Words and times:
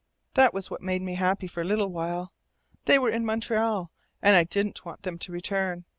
That 0.33 0.51
was 0.51 0.71
what 0.71 0.81
made 0.81 1.03
me 1.03 1.13
happy 1.13 1.45
for 1.45 1.61
a 1.61 1.63
little 1.63 1.91
while. 1.91 2.33
They 2.85 2.97
were 2.97 3.11
in 3.11 3.23
Montreal, 3.23 3.91
and 4.23 4.35
I 4.35 4.45
didn't 4.45 4.83
want 4.83 5.03
them 5.03 5.19
to 5.19 5.31
return. 5.31 5.85